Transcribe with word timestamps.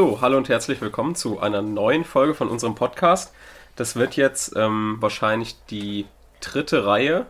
So, 0.00 0.22
hallo 0.22 0.38
und 0.38 0.48
herzlich 0.48 0.80
willkommen 0.80 1.14
zu 1.14 1.40
einer 1.40 1.60
neuen 1.60 2.04
Folge 2.04 2.32
von 2.32 2.48
unserem 2.48 2.74
Podcast. 2.74 3.34
Das 3.76 3.96
wird 3.96 4.16
jetzt 4.16 4.56
ähm, 4.56 4.96
wahrscheinlich 4.98 5.56
die 5.66 6.06
dritte 6.40 6.86
Reihe, 6.86 7.26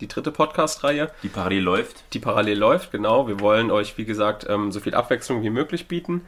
die 0.00 0.08
dritte 0.08 0.32
Podcast-Reihe. 0.32 1.12
Die 1.22 1.28
parallel 1.28 1.62
läuft. 1.62 2.02
Die 2.12 2.18
parallel 2.18 2.58
läuft, 2.58 2.90
genau. 2.90 3.28
Wir 3.28 3.38
wollen 3.38 3.70
euch, 3.70 3.96
wie 3.96 4.06
gesagt, 4.06 4.44
ähm, 4.48 4.72
so 4.72 4.80
viel 4.80 4.96
Abwechslung 4.96 5.44
wie 5.44 5.50
möglich 5.50 5.86
bieten. 5.86 6.26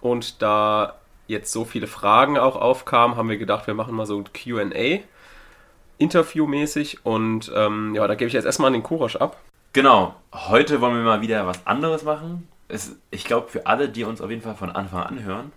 Und 0.00 0.42
da 0.42 0.96
jetzt 1.28 1.52
so 1.52 1.64
viele 1.64 1.86
Fragen 1.86 2.36
auch 2.36 2.56
aufkamen, 2.56 3.16
haben 3.16 3.28
wir 3.28 3.38
gedacht, 3.38 3.68
wir 3.68 3.74
machen 3.74 3.94
mal 3.94 4.06
so 4.06 4.16
ein 4.18 4.32
QA. 4.32 4.98
Interviewmäßig 5.98 7.06
und 7.06 7.52
ähm, 7.54 7.94
ja, 7.94 8.08
da 8.08 8.16
gebe 8.16 8.26
ich 8.26 8.34
jetzt 8.34 8.46
erstmal 8.46 8.66
an 8.66 8.72
den 8.72 8.82
Kurosch 8.82 9.14
ab. 9.14 9.36
Genau, 9.74 10.16
heute 10.34 10.80
wollen 10.80 10.96
wir 10.96 11.04
mal 11.04 11.20
wieder 11.20 11.46
was 11.46 11.64
anderes 11.68 12.02
machen. 12.02 12.48
Es, 12.70 12.96
ich 13.10 13.24
glaube, 13.24 13.48
für 13.48 13.66
alle, 13.66 13.88
die 13.88 14.04
uns 14.04 14.20
auf 14.20 14.30
jeden 14.30 14.42
Fall 14.42 14.54
von 14.54 14.70
Anfang 14.70 15.02
an 15.02 15.22
hören, 15.22 15.52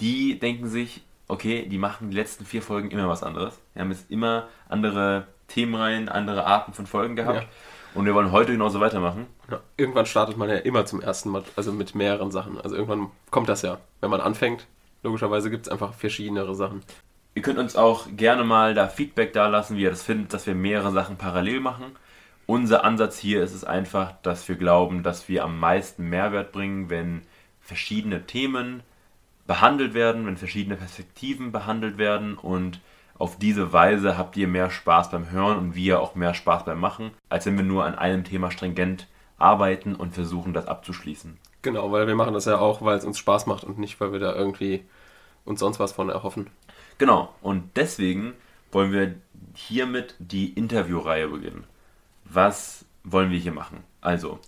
die 0.00 0.38
denken 0.38 0.68
sich, 0.68 1.02
okay, 1.28 1.66
die 1.68 1.78
machen 1.78 2.10
die 2.10 2.16
letzten 2.16 2.44
vier 2.44 2.62
Folgen 2.62 2.90
immer 2.90 3.08
was 3.08 3.22
anderes. 3.22 3.58
Wir 3.74 3.82
haben 3.82 3.90
jetzt 3.90 4.10
immer 4.10 4.48
andere 4.68 5.26
Themenreihen, 5.48 6.08
andere 6.08 6.46
Arten 6.46 6.72
von 6.72 6.86
Folgen 6.86 7.16
gehabt. 7.16 7.42
Ja. 7.42 7.48
Und 7.94 8.06
wir 8.06 8.14
wollen 8.14 8.32
heute 8.32 8.52
genauso 8.52 8.80
weitermachen. 8.80 9.26
Ja, 9.50 9.60
irgendwann 9.76 10.06
startet 10.06 10.36
man 10.38 10.48
ja 10.48 10.56
immer 10.56 10.86
zum 10.86 11.02
ersten 11.02 11.30
Mal, 11.30 11.42
also 11.56 11.72
mit 11.72 11.94
mehreren 11.94 12.30
Sachen. 12.30 12.60
Also 12.60 12.74
irgendwann 12.74 13.10
kommt 13.30 13.48
das 13.48 13.62
ja. 13.62 13.78
Wenn 14.00 14.10
man 14.10 14.20
anfängt, 14.20 14.66
logischerweise 15.02 15.50
gibt 15.50 15.66
es 15.66 15.72
einfach 15.72 15.92
verschiedenere 15.92 16.54
Sachen. 16.54 16.82
Ihr 17.34 17.42
könnt 17.42 17.58
uns 17.58 17.76
auch 17.76 18.06
gerne 18.16 18.44
mal 18.44 18.74
da 18.74 18.88
Feedback 18.88 19.32
da 19.32 19.48
lassen, 19.48 19.76
wie 19.76 19.82
ihr 19.82 19.90
das 19.90 20.02
findet, 20.02 20.32
dass 20.32 20.46
wir 20.46 20.54
mehrere 20.54 20.92
Sachen 20.92 21.16
parallel 21.16 21.60
machen. 21.60 21.96
Unser 22.46 22.84
Ansatz 22.84 23.18
hier 23.18 23.42
ist 23.42 23.54
es 23.54 23.64
einfach, 23.64 24.12
dass 24.22 24.48
wir 24.48 24.56
glauben, 24.56 25.02
dass 25.02 25.28
wir 25.28 25.44
am 25.44 25.58
meisten 25.58 26.08
Mehrwert 26.08 26.52
bringen, 26.52 26.90
wenn 26.90 27.22
verschiedene 27.60 28.26
Themen 28.26 28.82
behandelt 29.46 29.94
werden, 29.94 30.26
wenn 30.26 30.36
verschiedene 30.36 30.76
Perspektiven 30.76 31.52
behandelt 31.52 31.98
werden 31.98 32.36
und 32.36 32.80
auf 33.18 33.38
diese 33.38 33.72
Weise 33.72 34.18
habt 34.18 34.36
ihr 34.36 34.48
mehr 34.48 34.70
Spaß 34.70 35.10
beim 35.10 35.30
Hören 35.30 35.56
und 35.58 35.74
wir 35.74 36.00
auch 36.00 36.14
mehr 36.14 36.34
Spaß 36.34 36.64
beim 36.64 36.80
Machen, 36.80 37.12
als 37.28 37.46
wenn 37.46 37.56
wir 37.56 37.64
nur 37.64 37.84
an 37.84 37.94
einem 37.94 38.24
Thema 38.24 38.50
stringent 38.50 39.06
arbeiten 39.38 39.94
und 39.94 40.14
versuchen, 40.14 40.52
das 40.52 40.66
abzuschließen. 40.66 41.38
Genau, 41.62 41.92
weil 41.92 42.06
wir 42.06 42.16
machen 42.16 42.34
das 42.34 42.46
ja 42.46 42.58
auch, 42.58 42.82
weil 42.82 42.96
es 42.96 43.04
uns 43.04 43.18
Spaß 43.18 43.46
macht 43.46 43.62
und 43.62 43.78
nicht, 43.78 44.00
weil 44.00 44.12
wir 44.12 44.18
da 44.18 44.34
irgendwie 44.34 44.84
uns 45.44 45.60
sonst 45.60 45.78
was 45.78 45.92
von 45.92 46.08
erhoffen. 46.08 46.48
Genau, 46.98 47.32
und 47.42 47.70
deswegen 47.76 48.32
wollen 48.72 48.92
wir 48.92 49.14
hiermit 49.54 50.16
die 50.18 50.50
Interviewreihe 50.50 51.28
beginnen. 51.28 51.64
Was 52.34 52.86
wollen 53.04 53.30
wir 53.30 53.38
hier 53.38 53.52
machen? 53.52 53.84
Also, 54.00 54.38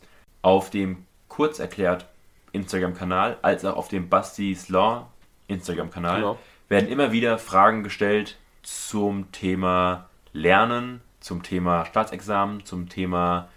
auf 0.40 0.70
dem 0.70 1.04
kurz 1.28 1.58
erklärt 1.58 2.06
Instagram-Kanal 2.52 3.36
als 3.42 3.64
auch 3.64 3.76
auf 3.76 3.88
dem 3.88 4.08
Basti's 4.08 4.70
Law 4.70 5.10
Instagram-Kanal 5.48 6.20
genau. 6.20 6.38
werden 6.68 6.88
immer 6.88 7.12
wieder 7.12 7.36
Fragen 7.38 7.82
gestellt 7.82 8.38
zum 8.62 9.30
Thema 9.32 10.08
Lernen, 10.32 11.02
zum 11.20 11.42
Thema 11.42 11.84
Staatsexamen, 11.84 12.64
zum 12.64 12.88
Thema 12.88 13.48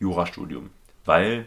Jurastudium. 0.00 0.70
Weil 1.04 1.46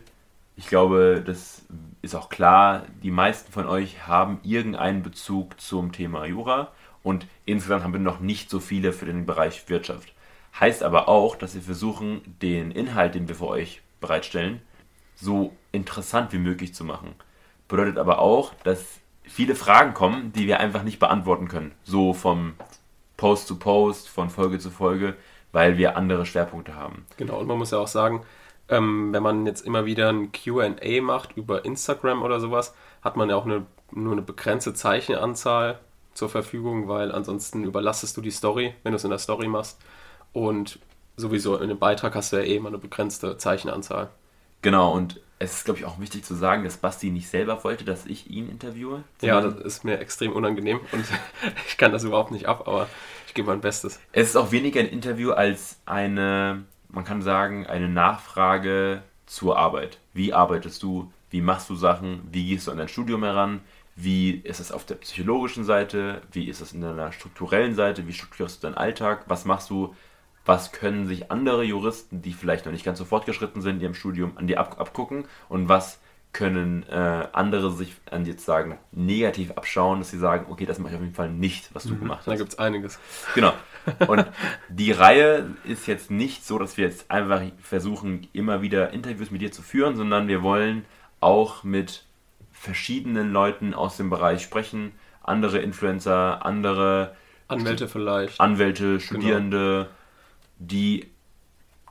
ich 0.56 0.68
glaube, 0.68 1.22
das 1.26 1.64
ist 2.02 2.16
auch 2.16 2.30
klar, 2.30 2.84
die 3.04 3.12
meisten 3.12 3.52
von 3.52 3.66
euch 3.66 4.08
haben 4.08 4.40
irgendeinen 4.44 5.04
Bezug 5.04 5.60
zum 5.60 5.92
Thema 5.92 6.26
Jura 6.26 6.72
und 7.04 7.28
insgesamt 7.46 7.84
haben 7.84 7.94
wir 7.94 8.00
noch 8.00 8.22
nicht 8.22 8.50
so 8.50 8.62
viele 8.62 8.94
für 8.94 9.06
den 9.06 9.26
Bereich 9.26 9.68
Wirtschaft. 9.68 10.14
Heißt 10.58 10.84
aber 10.84 11.08
auch, 11.10 11.36
dass 11.36 11.56
wir 11.56 11.62
versuchen, 11.62 12.22
den 12.42 12.72
Inhalt, 12.72 13.16
den 13.16 13.28
wir 13.28 13.36
für 13.36 13.48
euch 13.48 13.82
bereitstellen, 14.00 14.62
so 15.16 15.54
interessant 15.72 16.32
wie 16.34 16.38
möglich 16.38 16.74
zu 16.74 16.84
machen. 16.84 17.16
Bedeutet 17.68 17.98
aber 17.98 18.20
auch, 18.20 18.54
dass 18.64 19.00
viele 19.24 19.56
Fragen 19.56 19.94
kommen, 19.94 20.32
die 20.34 20.48
wir 20.48 20.60
einfach 20.60 20.84
nicht 20.84 21.00
beantworten 21.00 21.48
können. 21.48 21.74
So 21.84 22.14
vom 22.14 22.54
Post 23.18 23.48
zu 23.48 23.60
Post, 23.60 24.10
von 24.10 24.30
Folge 24.30 24.60
zu 24.60 24.72
Folge, 24.72 25.16
weil 25.52 25.78
wir 25.78 25.98
andere 25.98 26.26
Schwerpunkte 26.26 26.76
haben. 26.76 27.06
Genau, 27.18 27.40
und 27.40 27.48
man 27.48 27.58
muss 27.58 27.72
ja 27.72 27.78
auch 27.78 27.88
sagen, 27.88 28.24
ähm, 28.70 29.12
wenn 29.12 29.24
man 29.24 29.46
jetzt 29.46 29.66
immer 29.66 29.86
wieder 29.86 30.10
ein 30.10 30.32
QA 30.32 31.02
macht 31.02 31.36
über 31.36 31.66
Instagram 31.66 32.22
oder 32.22 32.40
sowas, 32.40 32.74
hat 33.02 33.18
man 33.18 33.30
ja 33.30 33.36
auch 33.36 33.46
eine, 33.46 33.66
nur 33.92 34.14
eine 34.14 34.22
begrenzte 34.22 34.74
Zeichenanzahl 34.74 35.80
zur 36.14 36.30
Verfügung, 36.30 36.88
weil 36.88 37.12
ansonsten 37.12 37.64
überlastest 37.64 38.16
du 38.18 38.22
die 38.22 38.32
Story, 38.32 38.76
wenn 38.84 38.92
du 38.92 38.98
es 38.98 39.04
in 39.04 39.10
der 39.10 39.20
Story 39.20 39.48
machst. 39.48 39.80
Und 40.34 40.80
sowieso 41.18 41.58
in 41.58 41.70
dem 41.70 41.80
Beitrag 41.80 42.16
hast 42.16 42.32
du 42.32 42.38
ja 42.38 42.44
eh 42.44 42.56
immer 42.56 42.70
eine 42.70 42.78
begrenzte 42.78 43.38
Zeichenanzahl. 43.38 44.10
Genau, 44.62 44.94
und 44.94 45.22
es 45.40 45.54
ist, 45.54 45.66
glaube 45.66 45.80
ich, 45.80 45.86
auch 45.86 46.00
wichtig 46.00 46.26
zu 46.26 46.36
sagen, 46.36 46.66
dass 46.66 46.78
Basti 46.78 47.12
nicht 47.12 47.30
selber 47.30 47.64
wollte, 47.64 47.86
dass 47.86 48.06
ich 48.06 48.30
ihn 48.30 48.50
interviewe. 48.50 49.04
Ja, 49.22 49.40
das 49.40 49.56
ist 49.56 49.86
mir 49.86 50.00
extrem 50.00 50.34
unangenehm 50.34 50.82
und 50.92 51.06
ich 51.68 51.78
kann 51.78 51.94
das 51.94 52.04
überhaupt 52.04 52.32
nicht 52.32 52.48
ab, 52.48 52.68
aber 52.68 52.90
ich 53.26 53.34
gebe 53.34 53.48
mein 53.48 53.62
Bestes. 53.62 54.00
Es 54.12 54.30
ist 54.30 54.36
auch 54.36 54.52
weniger 54.52 54.82
ein 54.82 54.88
Interview 54.88 55.32
als 55.32 55.80
eine, 55.86 56.64
man 56.90 57.06
kann 57.06 57.22
sagen, 57.22 57.66
eine 57.68 57.88
Nachfrage 57.88 59.02
zur 59.26 59.58
Arbeit. 59.58 60.00
Wie 60.14 60.34
arbeitest 60.34 60.84
du? 60.84 61.12
Wie 61.30 61.42
machst 61.42 61.70
du 61.70 61.76
Sachen? 61.76 62.28
Wie 62.32 62.46
gehst 62.46 62.68
du 62.68 62.72
an 62.72 62.78
dein 62.78 62.88
Studium 62.88 63.24
heran? 63.24 63.62
Wie 63.96 64.32
ist 64.32 64.60
es 64.60 64.72
auf 64.72 64.86
der 64.86 64.96
psychologischen 64.96 65.64
Seite? 65.64 66.22
Wie 66.32 66.50
ist 66.50 66.62
es 66.62 66.74
in 66.74 66.82
deiner 66.82 67.12
strukturellen 67.12 67.76
Seite? 67.76 68.08
Wie 68.08 68.14
strukturierst 68.14 68.64
du 68.64 68.68
deinen 68.68 68.78
Alltag? 68.78 69.26
Was 69.28 69.46
machst 69.46 69.70
du? 69.70 69.96
Was 70.50 70.72
können 70.72 71.06
sich 71.06 71.30
andere 71.30 71.64
Juristen, 71.64 72.24
die 72.24 72.34
vielleicht 72.34 72.66
noch 72.66 72.72
nicht 72.72 72.84
ganz 72.84 72.98
so 72.98 73.06
fortgeschritten 73.06 73.62
sind 73.62 73.76
in 73.76 73.82
ihrem 73.82 73.94
Studium, 73.94 74.32
an 74.36 74.48
dir 74.48 74.60
ab 74.60 74.80
abgucken? 74.80 75.26
Und 75.48 75.70
was 75.70 76.00
können 76.34 76.90
äh, 76.90 77.28
andere 77.34 77.72
sich 77.72 77.94
an 78.10 78.24
dir 78.24 78.34
sagen, 78.40 78.80
negativ 78.92 79.52
abschauen, 79.52 80.00
dass 80.00 80.10
sie 80.10 80.18
sagen, 80.18 80.48
okay, 80.50 80.66
das 80.66 80.80
mache 80.80 80.94
ich 80.94 80.96
auf 80.96 81.04
jeden 81.04 81.14
Fall 81.14 81.30
nicht, 81.30 81.70
was 81.76 81.84
du 81.84 81.94
mhm, 81.94 82.00
gemacht 82.00 82.20
hast. 82.22 82.28
Da 82.30 82.36
gibt 82.36 82.50
es 82.50 82.58
einiges. 82.58 82.98
Genau. 83.36 83.54
Und 84.08 84.26
die 84.70 84.92
Reihe 84.92 85.52
ist 85.66 85.86
jetzt 85.86 86.10
nicht 86.10 86.44
so, 86.44 86.58
dass 86.58 86.78
wir 86.78 86.86
jetzt 86.86 87.12
einfach 87.12 87.44
versuchen, 87.62 88.28
immer 88.34 88.64
wieder 88.64 88.90
Interviews 88.92 89.30
mit 89.30 89.44
dir 89.44 89.52
zu 89.52 89.62
führen, 89.62 89.96
sondern 89.98 90.28
wir 90.28 90.42
wollen 90.42 90.84
auch 91.20 91.64
mit 91.64 92.06
verschiedenen 92.52 93.32
Leuten 93.32 93.76
aus 93.76 93.98
dem 93.98 94.10
Bereich 94.10 94.42
sprechen, 94.42 94.94
andere 95.22 95.60
Influencer, 95.60 96.44
andere 96.44 97.16
Anwälte 97.48 97.88
vielleicht, 97.88 98.40
Anwälte. 98.40 99.00
Studierende, 99.00 99.84
genau. 99.84 99.99
Die, 100.60 101.10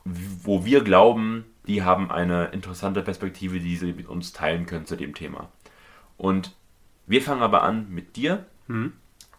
wo 0.05 0.65
wir 0.65 0.85
glauben, 0.85 1.45
die 1.67 1.83
haben 1.83 2.11
eine 2.11 2.47
interessante 2.47 3.03
Perspektive, 3.03 3.61
die 3.61 3.77
sie 3.77 3.93
mit 3.93 4.09
uns 4.09 4.33
teilen 4.33 4.67
können 4.67 4.87
zu 4.87 4.97
dem 4.97 5.15
Thema. 5.15 5.49
Und 6.17 6.55
wir 7.07 7.23
fangen 7.23 7.43
aber 7.43 7.63
an 7.63 7.91
mit 7.91 8.17
dir. 8.17 8.47
Mhm. 8.69 8.93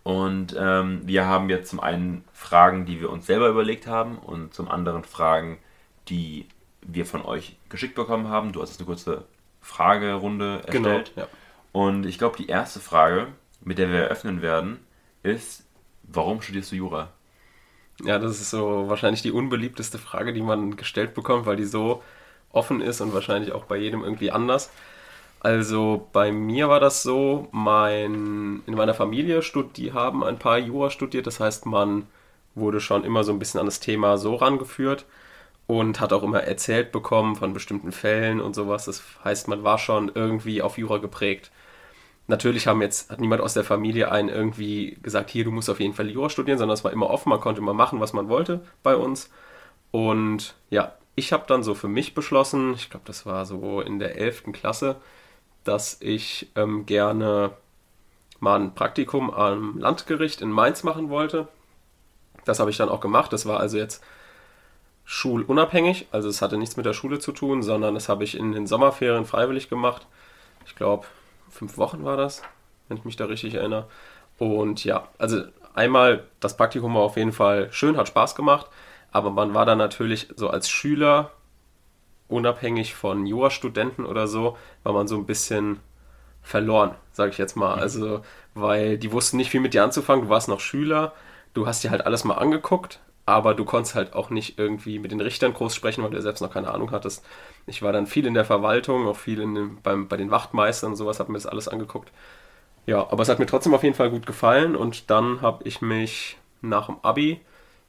Und 0.03 0.55
ähm, 0.57 1.01
wir 1.05 1.25
haben 1.25 1.49
jetzt 1.49 1.69
zum 1.69 1.79
einen 1.79 2.23
Fragen, 2.33 2.85
die 2.85 2.99
wir 2.99 3.09
uns 3.11 3.25
selber 3.25 3.49
überlegt 3.49 3.85
haben 3.85 4.17
und 4.17 4.53
zum 4.53 4.67
anderen 4.69 5.03
Fragen, 5.03 5.59
die 6.07 6.47
wir 6.81 7.05
von 7.05 7.23
euch 7.23 7.57
geschickt 7.69 7.95
bekommen 7.95 8.27
haben. 8.27 8.51
Du 8.51 8.61
hast 8.61 8.69
jetzt 8.69 8.79
eine 8.79 8.87
kurze 8.87 9.25
Fragerunde 9.61 10.61
genau, 10.69 10.89
erstellt. 10.89 11.15
Genau, 11.15 11.27
ja. 11.27 11.33
Und 11.71 12.05
ich 12.05 12.17
glaube, 12.17 12.37
die 12.37 12.47
erste 12.47 12.79
Frage, 12.79 13.27
mit 13.61 13.77
der 13.77 13.89
wir 13.89 13.99
eröffnen 13.99 14.41
werden, 14.41 14.79
ist, 15.21 15.67
warum 16.03 16.41
studierst 16.41 16.71
du 16.71 16.77
Jura? 16.77 17.11
Ja, 18.03 18.17
das 18.17 18.39
ist 18.39 18.49
so 18.49 18.87
wahrscheinlich 18.87 19.21
die 19.21 19.31
unbeliebteste 19.31 19.97
Frage, 19.97 20.31
die 20.33 20.41
man 20.41 20.77
gestellt 20.77 21.13
bekommt, 21.13 21.45
weil 21.45 21.57
die 21.57 21.65
so 21.65 22.01
offen 22.51 22.81
ist 22.81 23.01
und 23.01 23.13
wahrscheinlich 23.13 23.51
auch 23.51 23.65
bei 23.65 23.77
jedem 23.77 24.03
irgendwie 24.03 24.31
anders. 24.31 24.71
Also 25.41 26.07
bei 26.13 26.31
mir 26.31 26.69
war 26.69 26.79
das 26.79 27.03
so, 27.03 27.47
mein, 27.51 28.63
in 28.67 28.75
meiner 28.75 28.93
Familie 28.93 29.41
die 29.77 29.93
haben 29.93 30.23
ein 30.23 30.39
paar 30.39 30.57
Jura 30.59 30.89
studiert, 30.91 31.27
das 31.27 31.39
heißt, 31.39 31.65
man 31.65 32.07
wurde 32.55 32.81
schon 32.81 33.03
immer 33.05 33.23
so 33.23 33.31
ein 33.33 33.39
bisschen 33.39 33.59
an 33.59 33.67
das 33.67 33.79
Thema 33.79 34.17
so 34.17 34.35
rangeführt 34.35 35.05
und 35.67 35.99
hat 36.01 36.13
auch 36.13 36.23
immer 36.23 36.41
erzählt 36.43 36.91
bekommen 36.91 37.35
von 37.35 37.53
bestimmten 37.53 37.91
Fällen 37.93 38.41
und 38.41 38.55
sowas. 38.55 38.85
Das 38.85 39.03
heißt, 39.23 39.47
man 39.49 39.63
war 39.63 39.77
schon 39.79 40.11
irgendwie 40.15 40.61
auf 40.61 40.77
Jura 40.77 40.97
geprägt. 40.97 41.51
Natürlich 42.29 42.67
haben 42.67 42.79
jetzt, 42.83 43.09
hat 43.09 43.19
niemand 43.19 43.41
aus 43.41 43.55
der 43.55 43.63
Familie 43.63 44.11
einen 44.11 44.29
irgendwie 44.29 44.99
gesagt, 45.01 45.31
hier, 45.31 45.43
du 45.43 45.49
musst 45.51 45.67
auf 45.67 45.79
jeden 45.79 45.95
Fall 45.95 46.11
Jura 46.11 46.29
studieren, 46.29 46.59
sondern 46.59 46.75
es 46.75 46.83
war 46.83 46.91
immer 46.91 47.09
offen, 47.09 47.29
man 47.29 47.41
konnte 47.41 47.59
immer 47.59 47.73
machen, 47.73 47.99
was 47.99 48.13
man 48.13 48.29
wollte 48.29 48.61
bei 48.83 48.95
uns. 48.95 49.31
Und 49.89 50.53
ja, 50.69 50.93
ich 51.15 51.33
habe 51.33 51.45
dann 51.47 51.63
so 51.63 51.73
für 51.73 51.87
mich 51.87 52.13
beschlossen, 52.13 52.75
ich 52.75 52.91
glaube, 52.91 53.07
das 53.07 53.25
war 53.25 53.47
so 53.47 53.81
in 53.81 53.97
der 53.97 54.15
11. 54.15 54.51
Klasse, 54.53 54.97
dass 55.63 55.97
ich 56.01 56.51
ähm, 56.55 56.85
gerne 56.85 57.49
mal 58.39 58.59
ein 58.59 58.75
Praktikum 58.75 59.31
am 59.31 59.79
Landgericht 59.79 60.41
in 60.41 60.51
Mainz 60.51 60.83
machen 60.83 61.09
wollte. 61.09 61.47
Das 62.45 62.59
habe 62.59 62.69
ich 62.69 62.77
dann 62.77 62.89
auch 62.89 63.01
gemacht. 63.01 63.33
Das 63.33 63.47
war 63.47 63.59
also 63.59 63.77
jetzt 63.77 64.03
schulunabhängig, 65.03 66.05
also 66.11 66.29
es 66.29 66.43
hatte 66.43 66.59
nichts 66.59 66.77
mit 66.77 66.85
der 66.85 66.93
Schule 66.93 67.17
zu 67.17 67.31
tun, 67.31 67.63
sondern 67.63 67.95
das 67.95 68.07
habe 68.07 68.23
ich 68.23 68.37
in 68.37 68.51
den 68.51 68.67
Sommerferien 68.67 69.25
freiwillig 69.25 69.67
gemacht. 69.67 70.05
Ich 70.67 70.75
glaube, 70.75 71.07
fünf 71.49 71.77
Wochen 71.77 72.03
war 72.03 72.17
das, 72.17 72.41
wenn 72.87 72.97
ich 72.97 73.05
mich 73.05 73.15
da 73.15 73.25
richtig 73.25 73.55
erinnere. 73.55 73.87
Und 74.37 74.83
ja, 74.83 75.07
also 75.17 75.43
einmal, 75.73 76.23
das 76.39 76.57
Praktikum 76.57 76.95
war 76.95 77.01
auf 77.01 77.17
jeden 77.17 77.31
Fall 77.31 77.71
schön, 77.71 77.97
hat 77.97 78.07
Spaß 78.07 78.35
gemacht, 78.35 78.67
aber 79.11 79.29
man 79.31 79.53
war 79.53 79.65
dann 79.65 79.77
natürlich 79.77 80.29
so 80.35 80.49
als 80.49 80.69
Schüler, 80.69 81.31
unabhängig 82.27 82.95
von 82.95 83.25
Jurastudenten 83.25 84.05
oder 84.05 84.27
so, 84.27 84.57
war 84.83 84.93
man 84.93 85.07
so 85.07 85.15
ein 85.17 85.25
bisschen 85.25 85.79
verloren, 86.41 86.95
sage 87.11 87.31
ich 87.31 87.37
jetzt 87.37 87.55
mal. 87.55 87.75
Mhm. 87.75 87.81
Also, 87.81 88.21
weil 88.53 88.97
die 88.97 89.11
wussten 89.11 89.37
nicht 89.37 89.49
viel 89.49 89.61
mit 89.61 89.73
dir 89.73 89.83
anzufangen. 89.83 90.25
Du 90.25 90.29
warst 90.29 90.47
noch 90.47 90.59
Schüler, 90.59 91.13
du 91.53 91.67
hast 91.67 91.83
dir 91.83 91.91
halt 91.91 92.05
alles 92.05 92.23
mal 92.23 92.35
angeguckt, 92.35 92.99
aber 93.29 93.53
du 93.53 93.63
konntest 93.63 93.95
halt 93.95 94.13
auch 94.13 94.31
nicht 94.31 94.57
irgendwie 94.57 94.97
mit 94.99 95.11
den 95.11 95.21
Richtern 95.21 95.53
groß 95.53 95.75
sprechen, 95.75 96.03
weil 96.03 96.09
du 96.09 96.17
ja 96.17 96.21
selbst 96.21 96.41
noch 96.41 96.51
keine 96.51 96.73
Ahnung 96.73 96.91
hattest. 96.91 97.23
Ich 97.67 97.81
war 97.83 97.93
dann 97.93 98.07
viel 98.07 98.25
in 98.25 98.33
der 98.33 98.45
Verwaltung, 98.45 99.07
auch 99.07 99.15
viel 99.15 99.39
in, 99.39 99.77
beim, 99.83 100.07
bei 100.07 100.17
den 100.17 100.31
Wachtmeistern 100.31 100.91
und 100.91 100.95
sowas, 100.95 101.19
habe 101.19 101.31
mir 101.31 101.37
das 101.37 101.45
alles 101.45 101.67
angeguckt. 101.67 102.11
Ja, 102.85 103.01
aber 103.11 103.21
es 103.21 103.29
hat 103.29 103.37
mir 103.37 103.45
trotzdem 103.45 103.73
auf 103.75 103.83
jeden 103.83 103.95
Fall 103.95 104.09
gut 104.09 104.25
gefallen 104.25 104.75
und 104.75 105.11
dann 105.11 105.41
habe 105.41 105.63
ich 105.67 105.81
mich 105.81 106.37
nach 106.61 106.87
dem 106.87 106.97
Abi 107.03 107.39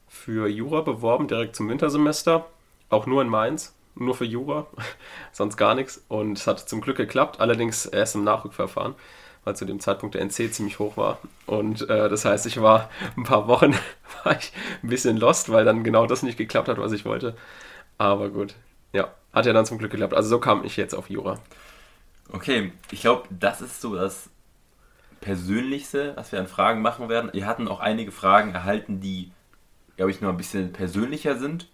für 0.07 0.47
Jura 0.47 0.81
beworben, 0.81 1.27
direkt 1.27 1.55
zum 1.55 1.69
Wintersemester, 1.69 2.45
auch 2.89 3.07
nur 3.07 3.21
in 3.23 3.29
Mainz, 3.29 3.73
nur 3.95 4.13
für 4.13 4.25
Jura, 4.25 4.67
sonst 5.31 5.57
gar 5.57 5.73
nichts 5.73 6.03
und 6.07 6.37
es 6.37 6.45
hat 6.45 6.59
zum 6.69 6.81
Glück 6.81 6.97
geklappt, 6.97 7.39
allerdings 7.39 7.87
erst 7.87 8.15
im 8.15 8.23
Nachrückverfahren 8.23 8.95
weil 9.43 9.55
zu 9.55 9.65
dem 9.65 9.79
Zeitpunkt 9.79 10.15
der 10.15 10.21
NC 10.21 10.53
ziemlich 10.53 10.79
hoch 10.79 10.97
war. 10.97 11.19
Und 11.45 11.89
äh, 11.89 12.09
das 12.09 12.25
heißt, 12.25 12.45
ich 12.45 12.61
war 12.61 12.89
ein 13.17 13.23
paar 13.23 13.47
Wochen 13.47 13.73
war 14.23 14.37
ich 14.37 14.51
ein 14.83 14.89
bisschen 14.89 15.17
lost, 15.17 15.51
weil 15.51 15.65
dann 15.65 15.83
genau 15.83 16.05
das 16.05 16.23
nicht 16.23 16.37
geklappt 16.37 16.67
hat, 16.67 16.77
was 16.77 16.91
ich 16.91 17.05
wollte. 17.05 17.35
Aber 17.97 18.29
gut, 18.29 18.55
ja, 18.93 19.11
hat 19.33 19.45
ja 19.45 19.53
dann 19.53 19.65
zum 19.65 19.77
Glück 19.77 19.91
geklappt. 19.91 20.13
Also 20.13 20.29
so 20.29 20.39
kam 20.39 20.63
ich 20.63 20.77
jetzt 20.77 20.93
auf 20.93 21.09
Jura. 21.09 21.39
Okay, 22.31 22.71
ich 22.91 23.01
glaube, 23.01 23.27
das 23.29 23.61
ist 23.61 23.81
so 23.81 23.95
das 23.95 24.29
Persönlichste, 25.19 26.13
was 26.15 26.31
wir 26.31 26.39
an 26.39 26.47
Fragen 26.47 26.81
machen 26.81 27.09
werden. 27.09 27.29
Wir 27.33 27.45
hatten 27.45 27.67
auch 27.67 27.79
einige 27.79 28.11
Fragen 28.11 28.53
erhalten, 28.53 29.01
die, 29.01 29.31
glaube 29.97 30.11
ich, 30.11 30.21
nur 30.21 30.31
ein 30.31 30.37
bisschen 30.37 30.73
persönlicher 30.73 31.37
sind, 31.37 31.69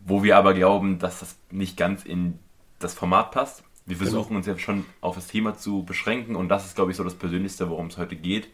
wo 0.00 0.22
wir 0.22 0.36
aber 0.36 0.54
glauben, 0.54 0.98
dass 0.98 1.20
das 1.20 1.36
nicht 1.50 1.76
ganz 1.76 2.04
in 2.04 2.38
das 2.78 2.94
Format 2.94 3.30
passt. 3.30 3.62
Wir 3.86 3.96
genau. 3.96 4.10
versuchen 4.10 4.28
genau. 4.28 4.38
uns 4.38 4.46
ja 4.46 4.58
schon 4.58 4.84
auf 5.00 5.14
das 5.14 5.26
Thema 5.26 5.56
zu 5.56 5.82
beschränken 5.82 6.36
und 6.36 6.48
das 6.48 6.66
ist, 6.66 6.74
glaube 6.74 6.90
ich, 6.90 6.96
so 6.96 7.04
das 7.04 7.14
Persönlichste, 7.14 7.68
worum 7.70 7.86
es 7.88 7.98
heute 7.98 8.16
geht. 8.16 8.48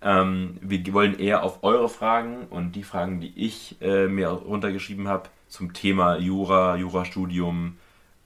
Ähm, 0.00 0.58
wir 0.60 0.92
wollen 0.92 1.18
eher 1.18 1.42
auf 1.42 1.62
eure 1.62 1.88
Fragen 1.88 2.46
und 2.50 2.72
die 2.72 2.84
Fragen, 2.84 3.20
die 3.20 3.32
ich 3.34 3.76
äh, 3.80 4.06
mir 4.06 4.28
runtergeschrieben 4.28 5.08
habe, 5.08 5.28
zum 5.48 5.72
Thema 5.72 6.18
Jura, 6.18 6.76
Jurastudium, 6.76 7.76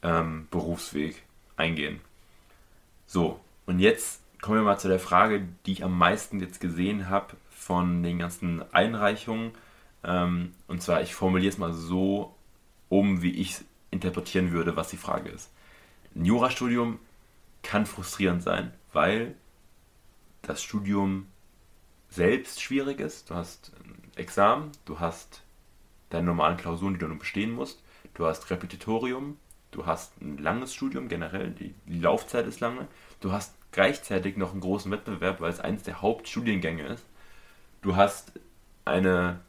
ähm, 0.03 0.49
Berufsweg 0.51 1.23
eingehen. 1.57 2.01
So, 3.07 3.41
und 3.67 3.79
jetzt 3.79 4.21
kommen 4.41 4.59
wir 4.59 4.65
mal 4.65 4.79
zu 4.79 4.89
der 4.89 4.99
Frage, 4.99 5.47
die 5.67 5.73
ich 5.73 5.85
am 5.85 5.97
meisten 5.97 6.41
jetzt 6.41 6.61
gesehen 6.61 7.09
habe 7.09 7.37
von 7.51 8.03
den 8.03 8.19
ganzen 8.19 8.63
Einreichungen. 8.75 9.53
Ähm, 10.05 10.53
und 10.67 10.83
zwar, 10.83 11.01
ich 11.03 11.15
formuliere 11.15 11.53
es 11.53 11.59
mal 11.59 11.73
so 11.73 12.35
um, 12.89 13.23
wie 13.23 13.31
ich 13.31 13.53
es 13.53 13.65
interpretieren 13.91 14.53
würde, 14.53 14.77
was 14.77 14.89
die 14.89 14.97
Frage 14.97 15.31
ist. 15.31 15.51
Ein 16.15 16.25
Jurastudium 16.25 16.99
kann 17.63 17.87
frustrierend 17.87 18.43
sein, 18.43 18.73
weil 18.93 19.35
das 20.43 20.63
Studium 20.63 21.27
selbst 22.09 22.61
schwierig 22.61 23.01
ist. 23.01 23.31
Du 23.31 23.35
hast 23.35 23.73
ein 23.85 24.11
Examen, 24.17 24.71
du 24.85 25.01
hast 25.01 25.43
deine 26.11 26.27
normalen 26.27 26.57
Klausuren, 26.57 26.95
die 26.95 27.01
du 27.01 27.09
nur 27.09 27.19
bestehen 27.19 27.53
musst, 27.53 27.83
du 28.15 28.27
hast 28.27 28.51
Repetitorium, 28.51 29.39
du 29.71 29.87
hast 29.87 30.21
ein 30.21 30.37
langes 30.39 30.75
Studium 30.75 31.09
generell, 31.09 31.51
die, 31.51 31.75
die 31.87 31.99
Laufzeit 31.99 32.47
ist 32.47 32.61
lange, 32.61 32.89
du 33.21 33.33
hast 33.33 33.55
gleichzeitig 33.73 34.37
noch 34.37 34.53
einen 34.53 34.61
großen 34.61 34.93
Wettbewerb, 34.93 35.41
weil 35.41 35.51
es 35.51 35.61
eines 35.61 35.85
der 35.85 36.03
Hauptstudiengänge 36.03 36.85
ist. 36.85 37.07
Du 37.81 37.97
hast 37.97 38.33
eine 38.85 39.41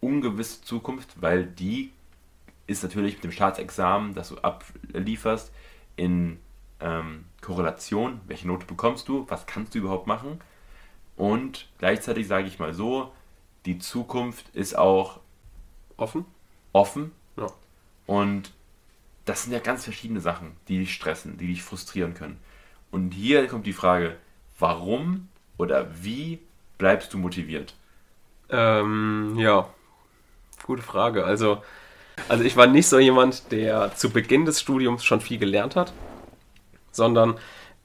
ungewisse 0.00 0.62
Zukunft, 0.62 1.20
weil 1.20 1.44
die 1.44 1.92
ist 2.66 2.82
natürlich 2.82 3.14
mit 3.16 3.24
dem 3.24 3.32
Staatsexamen, 3.32 4.14
das 4.14 4.30
du 4.30 4.38
ablieferst, 4.38 5.52
in 5.98 6.38
ähm, 6.80 7.24
Korrelation, 7.42 8.20
welche 8.26 8.46
Note 8.46 8.66
bekommst 8.66 9.08
du, 9.08 9.26
was 9.28 9.46
kannst 9.46 9.74
du 9.74 9.78
überhaupt 9.78 10.06
machen. 10.06 10.40
Und 11.16 11.68
gleichzeitig 11.78 12.26
sage 12.28 12.46
ich 12.46 12.58
mal 12.58 12.72
so, 12.72 13.12
die 13.66 13.78
Zukunft 13.78 14.48
ist 14.54 14.78
auch 14.78 15.20
offen. 15.96 16.24
Offen. 16.72 17.12
Ja. 17.36 17.48
Und 18.06 18.52
das 19.24 19.42
sind 19.42 19.52
ja 19.52 19.58
ganz 19.58 19.84
verschiedene 19.84 20.20
Sachen, 20.20 20.56
die 20.68 20.78
dich 20.78 20.94
stressen, 20.94 21.36
die 21.36 21.48
dich 21.48 21.62
frustrieren 21.62 22.14
können. 22.14 22.40
Und 22.90 23.12
hier 23.12 23.46
kommt 23.48 23.66
die 23.66 23.72
Frage, 23.72 24.16
warum 24.58 25.28
oder 25.58 25.88
wie 26.02 26.38
bleibst 26.78 27.12
du 27.12 27.18
motiviert? 27.18 27.74
Ähm, 28.48 29.34
ja, 29.36 29.68
gute 30.64 30.82
Frage. 30.82 31.24
Also 31.24 31.62
also 32.28 32.44
ich 32.44 32.56
war 32.56 32.66
nicht 32.66 32.88
so 32.88 32.98
jemand, 32.98 33.52
der 33.52 33.94
zu 33.94 34.10
Beginn 34.10 34.44
des 34.44 34.60
Studiums 34.60 35.04
schon 35.04 35.20
viel 35.20 35.38
gelernt 35.38 35.76
hat, 35.76 35.92
sondern 36.92 37.36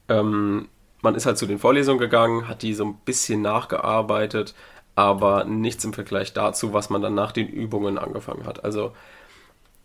ähm, 0.08 0.68
man 1.02 1.14
ist 1.14 1.26
halt 1.26 1.38
zu 1.38 1.46
den 1.46 1.58
Vorlesungen 1.58 1.98
gegangen, 1.98 2.48
hat 2.48 2.62
die 2.62 2.74
so 2.74 2.84
ein 2.84 2.96
bisschen 3.04 3.42
nachgearbeitet, 3.42 4.54
aber 4.94 5.44
nichts 5.44 5.84
im 5.84 5.92
Vergleich 5.92 6.32
dazu, 6.32 6.72
was 6.72 6.90
man 6.90 7.02
dann 7.02 7.14
nach 7.14 7.32
den 7.32 7.48
Übungen 7.48 7.98
angefangen 7.98 8.46
hat. 8.46 8.64
Also 8.64 8.92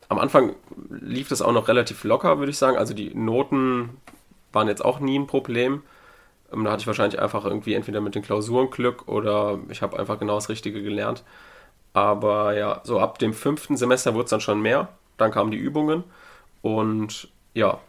am 0.07 0.17
Anfang 0.17 0.55
lief 0.89 1.29
das 1.29 1.41
auch 1.41 1.51
noch 1.51 1.67
relativ 1.67 2.03
locker, 2.03 2.39
würde 2.39 2.51
ich 2.51 2.57
sagen. 2.57 2.77
Also 2.77 2.93
die 2.93 3.13
Noten 3.13 3.97
waren 4.51 4.67
jetzt 4.67 4.83
auch 4.83 4.99
nie 4.99 5.17
ein 5.17 5.27
Problem. 5.27 5.83
Ähm, 6.51 6.63
da 6.63 6.71
hatte 6.71 6.81
ich 6.81 6.87
wahrscheinlich 6.87 7.21
einfach 7.21 7.45
irgendwie 7.45 7.75
entweder 7.75 8.01
mit 8.01 8.15
den 8.15 8.23
Klausuren 8.23 8.71
Glück 8.71 9.07
oder 9.07 9.59
ich 9.69 9.81
habe 9.81 9.99
einfach 9.99 10.19
genau 10.19 10.35
das 10.35 10.49
Richtige 10.49 10.81
gelernt. 10.81 11.23
Aber 11.93 12.55
ja, 12.55 12.81
so 12.83 12.99
ab 12.99 13.19
dem 13.19 13.33
fünften 13.33 13.77
Semester 13.77 14.13
wurde 14.13 14.25
es 14.25 14.29
dann 14.29 14.41
schon 14.41 14.61
mehr. 14.61 14.89
Dann 15.17 15.31
kamen 15.31 15.51
die 15.51 15.57
Übungen 15.57 16.03
und 16.61 17.29
ja, 17.53 17.79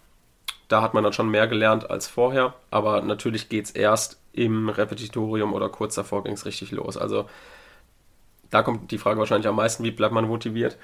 da 0.68 0.82
hat 0.82 0.94
man 0.94 1.04
dann 1.04 1.12
schon 1.12 1.30
mehr 1.30 1.46
gelernt 1.48 1.90
als 1.90 2.08
vorher. 2.08 2.54
Aber 2.70 3.02
natürlich 3.02 3.48
geht 3.48 3.66
es 3.66 3.70
erst 3.72 4.20
im 4.32 4.68
Repetitorium 4.68 5.52
oder 5.52 5.68
kurz 5.68 5.94
davor 5.94 6.24
ging 6.24 6.34
es 6.34 6.46
richtig 6.46 6.70
los. 6.70 6.96
Also 6.96 7.26
da 8.50 8.62
kommt 8.62 8.90
die 8.90 8.98
Frage 8.98 9.18
wahrscheinlich 9.18 9.48
am 9.48 9.56
meisten, 9.56 9.84
wie 9.84 9.90
bleibt 9.90 10.14
man 10.14 10.26
motiviert. 10.28 10.78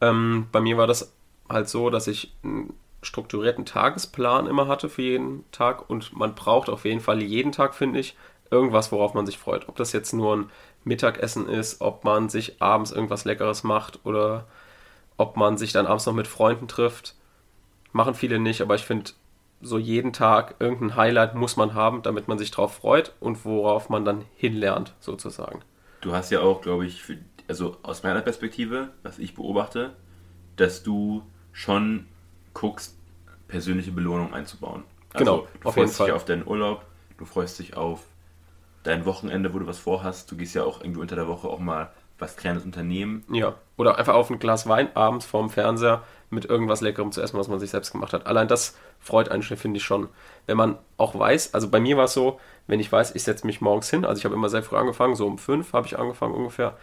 Ähm, 0.00 0.46
bei 0.52 0.60
mir 0.60 0.76
war 0.76 0.86
das 0.86 1.12
halt 1.48 1.68
so, 1.68 1.90
dass 1.90 2.06
ich 2.06 2.34
einen 2.42 2.74
strukturierten 3.02 3.64
Tagesplan 3.64 4.46
immer 4.46 4.68
hatte 4.68 4.88
für 4.88 5.02
jeden 5.02 5.44
Tag 5.52 5.88
und 5.88 6.16
man 6.16 6.34
braucht 6.34 6.68
auf 6.68 6.84
jeden 6.84 7.00
Fall 7.00 7.22
jeden 7.22 7.52
Tag, 7.52 7.74
finde 7.74 8.00
ich, 8.00 8.16
irgendwas, 8.50 8.92
worauf 8.92 9.14
man 9.14 9.26
sich 9.26 9.38
freut. 9.38 9.68
Ob 9.68 9.76
das 9.76 9.92
jetzt 9.92 10.12
nur 10.12 10.36
ein 10.36 10.50
Mittagessen 10.84 11.48
ist, 11.48 11.80
ob 11.80 12.04
man 12.04 12.28
sich 12.28 12.60
abends 12.62 12.90
irgendwas 12.90 13.24
Leckeres 13.24 13.62
macht 13.64 14.00
oder 14.04 14.46
ob 15.16 15.36
man 15.36 15.58
sich 15.58 15.72
dann 15.72 15.86
abends 15.86 16.06
noch 16.06 16.14
mit 16.14 16.26
Freunden 16.26 16.68
trifft. 16.68 17.14
Machen 17.92 18.14
viele 18.14 18.38
nicht, 18.38 18.62
aber 18.62 18.74
ich 18.74 18.84
finde, 18.84 19.10
so 19.60 19.78
jeden 19.78 20.12
Tag 20.12 20.54
irgendein 20.58 20.96
Highlight 20.96 21.34
muss 21.34 21.56
man 21.56 21.74
haben, 21.74 22.02
damit 22.02 22.28
man 22.28 22.38
sich 22.38 22.50
drauf 22.50 22.74
freut 22.74 23.12
und 23.20 23.44
worauf 23.44 23.90
man 23.90 24.04
dann 24.04 24.24
hinlernt, 24.36 24.94
sozusagen. 25.00 25.60
Du 26.00 26.12
hast 26.12 26.30
ja 26.30 26.40
auch, 26.40 26.62
glaube 26.62 26.86
ich, 26.86 27.02
für, 27.02 27.18
also 27.46 27.76
aus 27.82 28.02
meiner 28.02 28.22
Perspektive, 28.22 28.90
was 29.02 29.18
ich 29.18 29.34
beobachte, 29.34 29.94
dass 30.56 30.82
du 30.82 31.22
schon 31.52 32.06
guckst, 32.54 32.96
persönliche 33.48 33.92
Belohnung 33.92 34.32
einzubauen. 34.32 34.84
Also, 35.12 35.24
genau, 35.24 35.48
du 35.60 35.70
freust 35.72 36.00
dich 36.00 36.12
auf 36.12 36.24
deinen 36.24 36.46
Urlaub, 36.46 36.86
du 37.18 37.24
freust 37.24 37.58
dich 37.58 37.76
auf 37.76 38.00
dein 38.82 39.04
Wochenende, 39.04 39.52
wo 39.52 39.58
du 39.58 39.66
was 39.66 39.78
vorhast. 39.78 40.30
Du 40.30 40.36
gehst 40.36 40.54
ja 40.54 40.64
auch 40.64 40.80
irgendwie 40.80 41.00
unter 41.00 41.16
der 41.16 41.28
Woche 41.28 41.48
auch 41.48 41.58
mal 41.58 41.90
was 42.18 42.36
kleines 42.36 42.64
unternehmen. 42.64 43.24
Ja, 43.32 43.54
oder 43.76 43.98
einfach 43.98 44.14
auf 44.14 44.30
ein 44.30 44.38
Glas 44.38 44.68
Wein 44.68 44.94
abends 44.94 45.26
vorm 45.26 45.50
Fernseher 45.50 46.02
mit 46.28 46.44
irgendwas 46.44 46.80
Leckerem 46.80 47.12
zu 47.12 47.20
essen, 47.20 47.38
was 47.38 47.48
man 47.48 47.58
sich 47.58 47.70
selbst 47.70 47.92
gemacht 47.92 48.12
hat. 48.12 48.26
Allein 48.26 48.46
das 48.46 48.76
freut 49.00 49.30
einen, 49.30 49.42
finde 49.42 49.78
ich 49.78 49.84
schon. 49.84 50.08
Wenn 50.46 50.56
man 50.56 50.78
auch 50.96 51.18
weiß, 51.18 51.54
also 51.54 51.68
bei 51.68 51.80
mir 51.80 51.96
war 51.96 52.04
es 52.04 52.12
so, 52.12 52.38
wenn 52.66 52.78
ich 52.78 52.92
weiß, 52.92 53.14
ich 53.14 53.24
setze 53.24 53.46
mich 53.46 53.60
morgens 53.60 53.90
hin, 53.90 54.04
also 54.04 54.18
ich 54.18 54.24
habe 54.24 54.34
immer 54.34 54.48
sehr 54.48 54.62
früh 54.62 54.76
angefangen, 54.76 55.16
so 55.16 55.26
um 55.26 55.38
fünf 55.38 55.72
habe 55.72 55.86
ich 55.86 55.98
angefangen 55.98 56.34
ungefähr. 56.34 56.76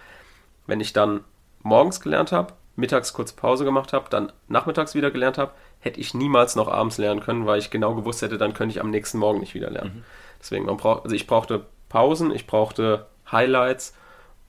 Wenn 0.65 0.81
ich 0.81 0.91
dann 0.91 1.21
morgens 1.63 2.01
gelernt 2.01 2.31
habe, 2.31 2.53
mittags 2.75 3.13
kurz 3.13 3.31
Pause 3.31 3.63
gemacht 3.63 3.93
habe, 3.93 4.09
dann 4.09 4.31
nachmittags 4.47 4.95
wieder 4.95 5.11
gelernt 5.11 5.37
habe, 5.37 5.51
hätte 5.79 5.99
ich 5.99 6.13
niemals 6.13 6.55
noch 6.55 6.67
abends 6.67 6.97
lernen 6.97 7.21
können, 7.21 7.45
weil 7.45 7.59
ich 7.59 7.71
genau 7.71 7.95
gewusst 7.95 8.21
hätte, 8.21 8.37
dann 8.37 8.53
könnte 8.53 8.73
ich 8.73 8.81
am 8.81 8.89
nächsten 8.89 9.17
Morgen 9.17 9.39
nicht 9.39 9.53
wieder 9.53 9.69
lernen. 9.69 9.97
Mhm. 9.97 10.03
Deswegen, 10.39 10.65
man 10.65 10.77
braucht, 10.77 11.03
also 11.03 11.15
ich 11.15 11.25
brauchte 11.25 11.65
Pausen, 11.89 12.31
ich 12.31 12.47
brauchte 12.47 13.07
Highlights 13.31 13.93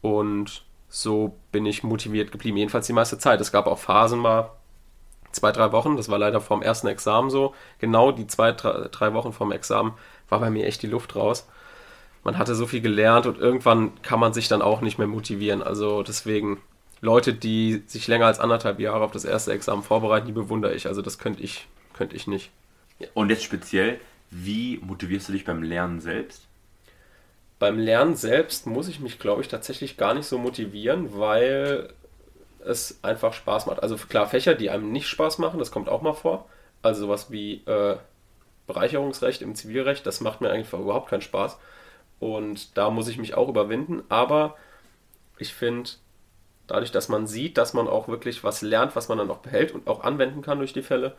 und 0.00 0.64
so 0.88 1.36
bin 1.52 1.66
ich 1.66 1.82
motiviert 1.82 2.32
geblieben. 2.32 2.56
Jedenfalls 2.56 2.86
die 2.86 2.92
meiste 2.92 3.18
Zeit. 3.18 3.40
Es 3.40 3.52
gab 3.52 3.66
auch 3.66 3.78
Phasen 3.78 4.18
mal, 4.18 4.50
zwei, 5.32 5.52
drei 5.52 5.72
Wochen, 5.72 5.96
das 5.96 6.08
war 6.08 6.18
leider 6.18 6.40
vorm 6.40 6.62
ersten 6.62 6.86
Examen 6.86 7.30
so. 7.30 7.54
Genau 7.78 8.12
die 8.12 8.26
zwei, 8.26 8.52
drei, 8.52 9.12
Wochen 9.14 9.32
vorm 9.32 9.52
Examen 9.52 9.92
war 10.28 10.40
bei 10.40 10.50
mir 10.50 10.66
echt 10.66 10.82
die 10.82 10.88
Luft 10.88 11.16
raus. 11.16 11.46
Man 12.24 12.38
hatte 12.38 12.54
so 12.54 12.66
viel 12.66 12.80
gelernt 12.80 13.26
und 13.26 13.38
irgendwann 13.38 14.00
kann 14.02 14.20
man 14.20 14.32
sich 14.32 14.48
dann 14.48 14.62
auch 14.62 14.80
nicht 14.80 14.98
mehr 14.98 15.06
motivieren. 15.06 15.62
Also 15.62 16.02
deswegen, 16.02 16.60
Leute, 17.00 17.32
die 17.32 17.82
sich 17.86 18.08
länger 18.08 18.26
als 18.26 18.40
anderthalb 18.40 18.80
Jahre 18.80 19.04
auf 19.04 19.12
das 19.12 19.24
erste 19.24 19.52
Examen 19.52 19.82
vorbereiten, 19.82 20.26
die 20.26 20.32
bewundere 20.32 20.74
ich. 20.74 20.86
Also 20.86 21.02
das 21.02 21.18
könnte 21.18 21.42
ich, 21.42 21.68
könnte 21.94 22.16
ich 22.16 22.26
nicht. 22.26 22.50
Und 23.14 23.30
jetzt 23.30 23.44
speziell, 23.44 24.00
wie 24.30 24.78
motivierst 24.78 25.28
du 25.28 25.32
dich 25.32 25.44
beim 25.44 25.62
Lernen 25.62 26.00
selbst? 26.00 26.47
Beim 27.58 27.78
Lernen 27.78 28.14
selbst 28.14 28.66
muss 28.66 28.88
ich 28.88 29.00
mich, 29.00 29.18
glaube 29.18 29.42
ich, 29.42 29.48
tatsächlich 29.48 29.96
gar 29.96 30.14
nicht 30.14 30.26
so 30.26 30.38
motivieren, 30.38 31.18
weil 31.18 31.92
es 32.64 32.98
einfach 33.02 33.32
Spaß 33.32 33.66
macht. 33.66 33.82
Also 33.82 33.96
klar, 33.96 34.26
Fächer, 34.28 34.54
die 34.54 34.70
einem 34.70 34.92
nicht 34.92 35.08
Spaß 35.08 35.38
machen, 35.38 35.58
das 35.58 35.70
kommt 35.70 35.88
auch 35.88 36.02
mal 36.02 36.12
vor. 36.12 36.46
Also 36.82 37.02
sowas 37.02 37.30
wie 37.30 37.62
äh, 37.66 37.96
Bereicherungsrecht 38.66 39.42
im 39.42 39.54
Zivilrecht, 39.54 40.06
das 40.06 40.20
macht 40.20 40.40
mir 40.40 40.50
einfach 40.50 40.78
überhaupt 40.78 41.10
keinen 41.10 41.22
Spaß. 41.22 41.58
Und 42.20 42.76
da 42.76 42.90
muss 42.90 43.08
ich 43.08 43.18
mich 43.18 43.34
auch 43.34 43.48
überwinden. 43.48 44.02
Aber 44.08 44.56
ich 45.38 45.54
finde, 45.54 45.90
dadurch, 46.66 46.92
dass 46.92 47.08
man 47.08 47.26
sieht, 47.26 47.58
dass 47.58 47.74
man 47.74 47.88
auch 47.88 48.08
wirklich 48.08 48.44
was 48.44 48.62
lernt, 48.62 48.94
was 48.94 49.08
man 49.08 49.18
dann 49.18 49.30
auch 49.30 49.38
behält 49.38 49.72
und 49.72 49.88
auch 49.88 50.04
anwenden 50.04 50.42
kann 50.42 50.58
durch 50.58 50.72
die 50.72 50.82
Fälle, 50.82 51.16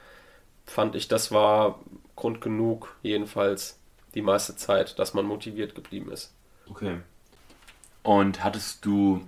fand 0.66 0.96
ich, 0.96 1.08
das 1.08 1.32
war 1.32 1.80
Grund 2.16 2.42
genug, 2.42 2.96
jedenfalls 3.02 3.79
die 4.16 4.22
meiste 4.22 4.56
Zeit, 4.56 4.98
dass 5.00 5.14
man 5.14 5.26
motiviert 5.26 5.76
geblieben 5.76 6.12
ist. 6.12 6.34
Okay. 6.70 7.00
Und 8.04 8.44
hattest 8.44 8.86
du 8.86 9.28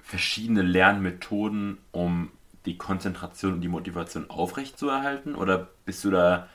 verschiedene 0.00 0.62
Lernmethoden, 0.62 1.78
um 1.90 2.30
die 2.66 2.78
Konzentration 2.78 3.54
und 3.54 3.60
die 3.60 3.68
Motivation 3.68 4.30
aufrechtzuerhalten? 4.30 5.34
Oder 5.34 5.68
bist 5.84 6.04
du 6.04 6.10
da 6.10 6.48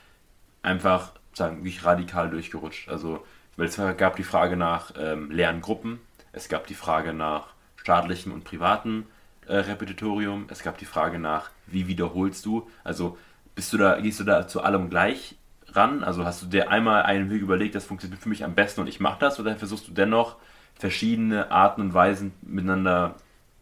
einfach, 0.61 1.13
sagen 1.33 1.63
wir, 1.63 1.83
radikal 1.83 2.29
durchgerutscht? 2.29 2.89
Also, 2.89 3.25
weil 3.57 3.67
es 3.67 3.77
gab 3.97 4.15
die 4.15 4.23
Frage 4.23 4.55
nach 4.55 4.93
ähm, 4.97 5.31
Lerngruppen, 5.31 5.99
es 6.31 6.47
gab 6.47 6.67
die 6.67 6.75
Frage 6.75 7.13
nach 7.13 7.53
staatlichem 7.75 8.31
und 8.31 8.43
privatem 8.43 9.05
äh, 9.47 9.57
Repetitorium, 9.57 10.47
es 10.49 10.63
gab 10.63 10.77
die 10.77 10.85
Frage 10.85 11.19
nach, 11.19 11.49
wie 11.67 11.87
wiederholst 11.87 12.45
du? 12.45 12.69
Also, 12.83 13.17
bist 13.55 13.73
du 13.73 13.77
da, 13.77 13.99
gehst 13.99 14.19
du 14.19 14.23
da 14.23 14.47
zu 14.47 14.61
allem 14.61 14.89
gleich 14.89 15.35
ran? 15.75 16.03
Also 16.03 16.25
hast 16.25 16.41
du 16.41 16.47
dir 16.47 16.69
einmal 16.69 17.03
einen 17.03 17.29
Weg 17.29 17.41
überlegt, 17.41 17.75
das 17.75 17.85
funktioniert 17.85 18.21
für 18.21 18.29
mich 18.29 18.43
am 18.43 18.55
besten 18.55 18.81
und 18.81 18.87
ich 18.87 18.99
mache 18.99 19.19
das, 19.19 19.39
oder 19.39 19.55
versuchst 19.55 19.87
du 19.87 19.91
dennoch 19.91 20.37
verschiedene 20.75 21.51
Arten 21.51 21.81
und 21.81 21.93
Weisen 21.93 22.33
miteinander 22.41 23.15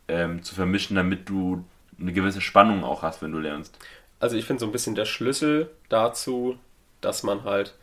ähm, 0.07 0.43
zu 0.43 0.55
vermischen, 0.55 0.95
damit 0.95 1.29
du 1.29 1.65
eine 1.99 2.13
gewisse 2.13 2.41
Spannung 2.41 2.83
auch 2.83 3.01
hast, 3.01 3.21
wenn 3.21 3.31
du 3.31 3.39
lernst? 3.39 3.77
Also 4.19 4.35
ich 4.35 4.45
finde 4.45 4.59
so 4.61 4.65
ein 4.65 4.71
bisschen 4.71 4.95
der 4.95 5.05
Schlüssel 5.05 5.69
dazu, 5.89 6.57
dass 7.01 7.23
man 7.23 7.43
halt 7.43 7.75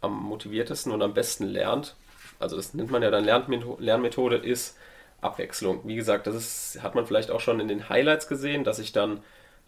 am 0.00 0.16
motiviertesten 0.22 0.92
und 0.92 1.02
am 1.02 1.14
besten 1.14 1.44
lernt, 1.44 1.96
also 2.38 2.56
das 2.56 2.74
nennt 2.74 2.90
man 2.90 3.02
ja 3.02 3.10
dann 3.10 3.24
Lernmethode, 3.24 4.36
ist 4.36 4.76
Abwechslung. 5.20 5.80
Wie 5.84 5.96
gesagt, 5.96 6.26
das 6.26 6.34
ist, 6.34 6.82
hat 6.82 6.94
man 6.94 7.06
vielleicht 7.06 7.30
auch 7.30 7.40
schon 7.40 7.60
in 7.60 7.68
den 7.68 7.88
Highlights 7.88 8.28
gesehen, 8.28 8.64
dass 8.64 8.78
ich 8.78 8.92
dann 8.92 9.20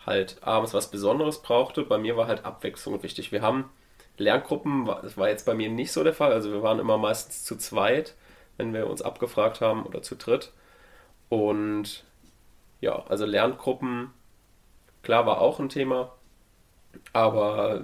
halt 0.07 0.39
abends 0.43 0.75
was 0.75 0.91
Besonderes 0.91 1.43
brauchte. 1.43 1.83
Bei 1.83 1.99
mir 1.99 2.17
war 2.17 2.27
halt 2.27 2.45
Abwechslung 2.45 3.03
wichtig. 3.03 3.33
Wir 3.33 3.43
haben 3.43 3.71
Lerngruppen, 4.17 4.87
das 4.87 5.17
war 5.17 5.29
jetzt 5.29 5.47
bei 5.47 5.55
mir 5.55 5.71
nicht 5.71 5.93
so 5.93 6.05
der 6.05 6.15
Fall. 6.15 6.33
Also 6.33 6.53
wir 6.53 6.63
waren 6.63 6.79
immer 6.79 6.99
meistens 6.99 7.45
zu 7.45 7.57
zweit, 7.57 8.15
wenn 8.57 8.73
wir 8.75 8.89
uns 8.89 9.03
abgefragt 9.03 9.61
haben 9.61 9.85
oder 9.85 10.03
zu 10.03 10.17
dritt. 10.17 10.53
Und 11.29 12.05
ja, 12.81 13.05
also 13.09 13.25
Lerngruppen, 13.25 14.13
klar 15.03 15.27
war 15.27 15.41
auch 15.41 15.59
ein 15.61 15.69
Thema, 15.69 16.13
aber 17.13 17.83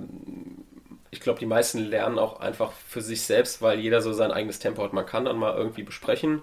ich 1.11 1.21
glaube, 1.21 1.39
die 1.39 1.47
meisten 1.47 1.79
lernen 1.79 2.19
auch 2.19 2.41
einfach 2.41 2.73
für 2.73 3.01
sich 3.01 3.23
selbst, 3.23 3.63
weil 3.63 3.79
jeder 3.79 4.03
so 4.03 4.13
sein 4.13 4.33
eigenes 4.33 4.59
Tempo 4.59 4.83
hat. 4.83 4.93
Man 4.93 5.07
kann 5.07 5.25
dann 5.25 5.39
mal 5.39 5.55
irgendwie 5.57 5.83
besprechen, 5.83 6.43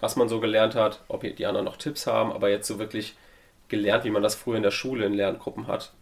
was 0.00 0.16
man 0.16 0.28
so 0.28 0.40
gelernt 0.40 0.74
hat, 0.74 1.02
ob 1.08 1.22
die 1.22 1.46
anderen 1.46 1.66
noch 1.66 1.76
Tipps 1.76 2.06
haben, 2.06 2.32
aber 2.32 2.48
jetzt 2.48 2.66
so 2.66 2.78
wirklich 2.78 3.16
gelernt, 3.68 4.04
wie 4.04 4.10
man 4.10 4.22
das 4.22 4.34
früher 4.34 4.56
in 4.56 4.62
der 4.62 4.70
Schule 4.70 5.06
in 5.06 5.14
Lerngruppen 5.14 5.66
hat, 5.66 5.92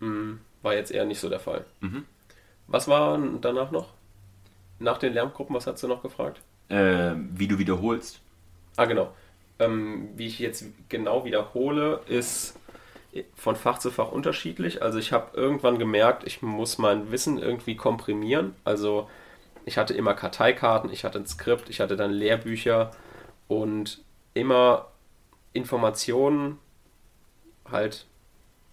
hm, 0.00 0.40
war 0.62 0.74
jetzt 0.74 0.90
eher 0.90 1.04
nicht 1.04 1.20
so 1.20 1.28
der 1.28 1.40
Fall. 1.40 1.64
Mhm. 1.80 2.04
Was 2.66 2.88
war 2.88 3.18
danach 3.40 3.70
noch? 3.70 3.88
Nach 4.78 4.98
den 4.98 5.12
Lerngruppen, 5.12 5.54
was 5.54 5.66
hast 5.66 5.82
du 5.82 5.88
noch 5.88 6.02
gefragt? 6.02 6.40
Äh, 6.68 7.12
wie 7.16 7.48
du 7.48 7.58
wiederholst. 7.58 8.20
Ah, 8.76 8.86
genau. 8.86 9.14
Ähm, 9.58 10.08
wie 10.16 10.26
ich 10.26 10.38
jetzt 10.38 10.64
genau 10.88 11.24
wiederhole, 11.24 12.00
ist 12.08 12.58
von 13.34 13.54
Fach 13.54 13.78
zu 13.78 13.90
Fach 13.90 14.10
unterschiedlich. 14.10 14.82
Also 14.82 14.98
ich 14.98 15.12
habe 15.12 15.36
irgendwann 15.36 15.78
gemerkt, 15.78 16.24
ich 16.26 16.42
muss 16.42 16.78
mein 16.78 17.12
Wissen 17.12 17.38
irgendwie 17.38 17.76
komprimieren. 17.76 18.54
Also 18.64 19.08
ich 19.64 19.78
hatte 19.78 19.94
immer 19.94 20.14
Karteikarten, 20.14 20.90
ich 20.90 21.04
hatte 21.04 21.18
ein 21.18 21.26
Skript, 21.26 21.70
ich 21.70 21.80
hatte 21.80 21.96
dann 21.96 22.10
Lehrbücher 22.10 22.90
und 23.46 24.02
immer 24.34 24.88
Informationen 25.52 26.58
halt 27.70 28.06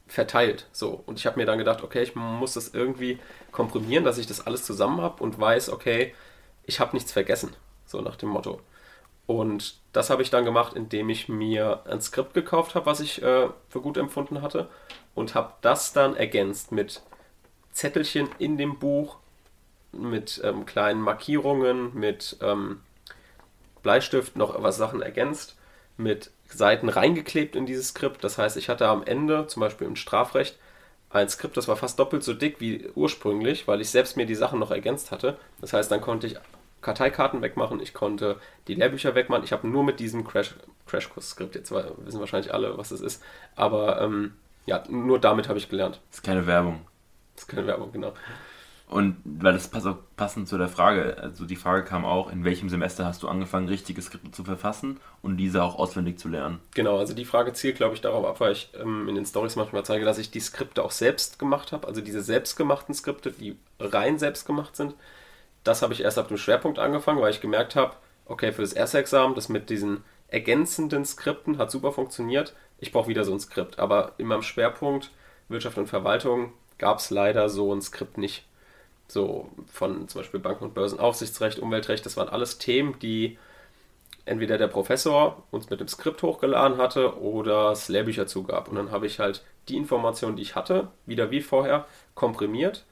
verteilt. 0.07 0.67
So. 0.71 1.03
Und 1.05 1.19
ich 1.19 1.25
habe 1.25 1.39
mir 1.39 1.45
dann 1.45 1.57
gedacht, 1.57 1.83
okay, 1.83 2.03
ich 2.03 2.15
muss 2.15 2.53
das 2.53 2.73
irgendwie 2.73 3.19
komprimieren, 3.51 4.03
dass 4.03 4.17
ich 4.17 4.27
das 4.27 4.45
alles 4.45 4.65
zusammen 4.65 5.01
habe 5.01 5.23
und 5.23 5.39
weiß, 5.39 5.69
okay, 5.69 6.13
ich 6.65 6.79
habe 6.79 6.95
nichts 6.95 7.11
vergessen. 7.11 7.55
So 7.85 8.01
nach 8.01 8.15
dem 8.15 8.29
Motto. 8.29 8.61
Und 9.25 9.75
das 9.93 10.09
habe 10.09 10.21
ich 10.21 10.29
dann 10.29 10.45
gemacht, 10.45 10.73
indem 10.73 11.09
ich 11.09 11.29
mir 11.29 11.81
ein 11.85 12.01
Skript 12.01 12.33
gekauft 12.33 12.75
habe, 12.75 12.85
was 12.85 12.99
ich 12.99 13.21
äh, 13.21 13.47
für 13.69 13.81
gut 13.81 13.97
empfunden 13.97 14.41
hatte. 14.41 14.67
Und 15.15 15.35
habe 15.35 15.53
das 15.61 15.93
dann 15.93 16.15
ergänzt 16.15 16.71
mit 16.71 17.01
Zettelchen 17.71 18.29
in 18.39 18.57
dem 18.57 18.79
Buch, 18.79 19.17
mit 19.93 20.41
ähm, 20.43 20.65
kleinen 20.65 21.01
Markierungen, 21.01 21.93
mit 21.93 22.37
ähm, 22.41 22.81
Bleistift 23.83 24.35
noch 24.35 24.61
was 24.61 24.77
Sachen 24.77 25.01
ergänzt, 25.01 25.57
mit 25.97 26.31
Seiten 26.51 26.89
reingeklebt 26.89 27.55
in 27.55 27.65
dieses 27.65 27.89
Skript. 27.89 28.23
Das 28.23 28.37
heißt, 28.37 28.57
ich 28.57 28.69
hatte 28.69 28.87
am 28.87 29.03
Ende, 29.03 29.47
zum 29.47 29.61
Beispiel 29.61 29.87
im 29.87 29.95
Strafrecht, 29.95 30.57
ein 31.09 31.29
Skript, 31.29 31.57
das 31.57 31.67
war 31.67 31.75
fast 31.75 31.99
doppelt 31.99 32.23
so 32.23 32.33
dick 32.33 32.61
wie 32.61 32.89
ursprünglich, 32.95 33.67
weil 33.67 33.81
ich 33.81 33.89
selbst 33.89 34.15
mir 34.15 34.25
die 34.25 34.35
Sachen 34.35 34.59
noch 34.59 34.71
ergänzt 34.71 35.11
hatte. 35.11 35.37
Das 35.59 35.73
heißt, 35.73 35.91
dann 35.91 36.01
konnte 36.01 36.27
ich 36.27 36.37
Karteikarten 36.81 37.41
wegmachen, 37.41 37.79
ich 37.79 37.93
konnte 37.93 38.37
die 38.67 38.75
Lehrbücher 38.75 39.13
wegmachen. 39.13 39.43
Ich 39.43 39.51
habe 39.51 39.67
nur 39.67 39.83
mit 39.83 39.99
diesem 39.99 40.25
Crash, 40.25 40.55
Crashkurs-Skript, 40.87 41.55
jetzt 41.55 41.71
wissen 41.71 42.19
wahrscheinlich 42.19 42.53
alle, 42.53 42.77
was 42.77 42.91
es 42.91 43.01
ist, 43.01 43.23
aber 43.55 44.01
ähm, 44.01 44.35
ja, 44.65 44.83
nur 44.89 45.19
damit 45.19 45.47
habe 45.47 45.59
ich 45.59 45.69
gelernt. 45.69 45.99
Das 46.09 46.19
ist 46.19 46.23
keine 46.23 46.47
Werbung. 46.47 46.85
Das 47.35 47.43
ist 47.43 47.47
keine 47.47 47.67
Werbung, 47.67 47.91
genau. 47.91 48.13
Und 48.91 49.15
weil 49.23 49.53
das 49.53 49.69
passt 49.69 49.87
auch 49.87 49.95
passend 50.17 50.49
zu 50.49 50.57
der 50.57 50.67
Frage, 50.67 51.17
also 51.17 51.45
die 51.45 51.55
Frage 51.55 51.85
kam 51.85 52.03
auch, 52.03 52.29
in 52.29 52.43
welchem 52.43 52.67
Semester 52.67 53.05
hast 53.05 53.23
du 53.23 53.29
angefangen, 53.29 53.69
richtige 53.69 54.01
Skripte 54.01 54.31
zu 54.31 54.43
verfassen 54.43 54.99
und 55.21 55.37
diese 55.37 55.63
auch 55.63 55.79
auswendig 55.79 56.19
zu 56.19 56.27
lernen? 56.27 56.59
Genau, 56.75 56.97
also 56.97 57.13
die 57.13 57.23
Frage 57.23 57.53
zielt, 57.53 57.77
glaube 57.77 57.95
ich, 57.95 58.01
darauf 58.01 58.25
ab, 58.25 58.41
weil 58.41 58.51
ich 58.51 58.69
ähm, 58.77 59.07
in 59.07 59.15
den 59.15 59.25
Stories 59.25 59.55
manchmal 59.55 59.85
zeige, 59.85 60.03
dass 60.03 60.17
ich 60.17 60.29
die 60.29 60.41
Skripte 60.41 60.83
auch 60.83 60.91
selbst 60.91 61.39
gemacht 61.39 61.71
habe, 61.71 61.87
also 61.87 62.01
diese 62.01 62.21
selbstgemachten 62.21 62.93
Skripte, 62.93 63.31
die 63.31 63.57
rein 63.79 64.19
selbst 64.19 64.45
gemacht 64.45 64.75
sind. 64.75 64.93
Das 65.63 65.81
habe 65.81 65.93
ich 65.93 66.01
erst 66.01 66.17
ab 66.17 66.27
dem 66.27 66.35
Schwerpunkt 66.35 66.77
angefangen, 66.77 67.21
weil 67.21 67.31
ich 67.31 67.39
gemerkt 67.39 67.77
habe, 67.77 67.93
okay, 68.25 68.51
für 68.51 68.61
das 68.61 68.73
erste 68.73 68.97
Examen, 68.97 69.35
das 69.35 69.47
mit 69.47 69.69
diesen 69.69 70.03
ergänzenden 70.27 71.05
Skripten 71.05 71.59
hat 71.59 71.71
super 71.71 71.93
funktioniert. 71.93 72.53
Ich 72.77 72.91
brauche 72.91 73.07
wieder 73.07 73.23
so 73.23 73.31
ein 73.31 73.39
Skript. 73.39 73.79
Aber 73.79 74.13
in 74.17 74.27
meinem 74.27 74.43
Schwerpunkt 74.43 75.11
Wirtschaft 75.47 75.77
und 75.77 75.87
Verwaltung 75.87 76.51
gab 76.77 76.97
es 76.97 77.09
leider 77.09 77.47
so 77.47 77.73
ein 77.73 77.81
Skript 77.81 78.17
nicht. 78.17 78.43
So 79.11 79.49
von 79.67 80.07
zum 80.07 80.21
Beispiel 80.21 80.39
Banken- 80.39 80.63
und 80.63 80.73
Börsenaufsichtsrecht, 80.73 81.59
Umweltrecht, 81.59 82.05
das 82.05 82.15
waren 82.15 82.29
alles 82.29 82.59
Themen, 82.59 82.97
die 82.99 83.37
entweder 84.23 84.57
der 84.57 84.67
Professor 84.67 85.43
uns 85.51 85.69
mit 85.69 85.81
dem 85.81 85.89
Skript 85.89 86.23
hochgeladen 86.23 86.77
hatte 86.77 87.19
oder 87.19 87.71
es 87.71 87.89
Lehrbücher 87.89 88.25
zugab. 88.25 88.69
Und 88.69 88.75
dann 88.75 88.91
habe 88.91 89.07
ich 89.07 89.19
halt 89.19 89.43
die 89.67 89.75
Informationen, 89.75 90.37
die 90.37 90.43
ich 90.43 90.55
hatte, 90.55 90.87
wieder 91.05 91.29
wie 91.29 91.41
vorher 91.41 91.85
komprimiert 92.15 92.85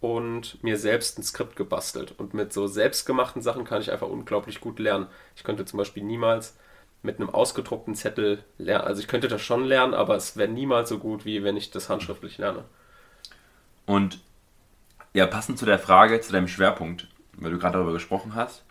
und 0.00 0.62
mir 0.64 0.78
selbst 0.78 1.18
ein 1.18 1.22
Skript 1.22 1.56
gebastelt. 1.56 2.14
Und 2.16 2.32
mit 2.32 2.54
so 2.54 2.66
selbstgemachten 2.66 3.42
Sachen 3.42 3.64
kann 3.64 3.82
ich 3.82 3.92
einfach 3.92 4.08
unglaublich 4.08 4.60
gut 4.60 4.78
lernen. 4.78 5.08
Ich 5.34 5.44
könnte 5.44 5.66
zum 5.66 5.76
Beispiel 5.76 6.04
niemals 6.04 6.56
mit 7.02 7.20
einem 7.20 7.28
ausgedruckten 7.28 7.94
Zettel 7.94 8.42
lernen. 8.56 8.86
Also 8.86 9.02
ich 9.02 9.08
könnte 9.08 9.28
das 9.28 9.42
schon 9.42 9.64
lernen, 9.64 9.92
aber 9.92 10.16
es 10.16 10.38
wäre 10.38 10.48
niemals 10.48 10.88
so 10.88 10.98
gut, 10.98 11.26
wie 11.26 11.44
wenn 11.44 11.58
ich 11.58 11.70
das 11.70 11.90
handschriftlich 11.90 12.38
lerne. 12.38 12.64
Und 13.84 14.20
ja, 15.16 15.26
passend 15.26 15.58
zu 15.58 15.64
der 15.64 15.78
Frage, 15.78 16.20
zu 16.20 16.30
deinem 16.30 16.46
Schwerpunkt, 16.46 17.08
weil 17.38 17.50
du 17.50 17.58
gerade 17.58 17.78
darüber 17.78 17.94
gesprochen 17.94 18.34
hast, 18.34 18.64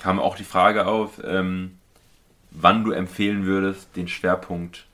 kam 0.00 0.18
auch 0.18 0.34
die 0.34 0.42
Frage 0.42 0.86
auf, 0.86 1.20
ähm, 1.24 1.78
wann 2.50 2.82
du 2.82 2.90
empfehlen 2.90 3.46
würdest, 3.46 3.94
den 3.94 4.08
Schwerpunkt 4.08 4.86